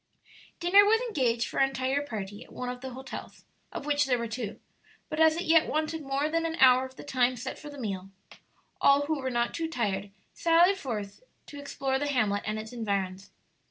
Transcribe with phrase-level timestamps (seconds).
[0.59, 4.17] Dinner was engaged for our entire party at one of the hotels, of which there
[4.17, 4.59] were two;
[5.09, 7.77] but as it yet wanted more than an hour of the time set for the
[7.77, 8.09] meal,
[8.81, 13.29] all who were not too tired sallied forth to explore the hamlet and its environs.